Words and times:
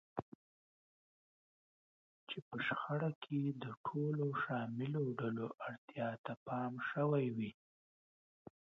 چې 2.29 2.37
په 2.47 2.57
شخړه 2.67 3.09
کې 3.23 3.39
د 3.63 3.65
ټولو 3.85 4.25
شاملو 4.43 5.03
ډلو 5.19 5.47
اړتیا 5.67 6.09
ته 6.25 6.33
پام 6.45 6.73
شوی 6.89 7.25
وي. 7.35 7.51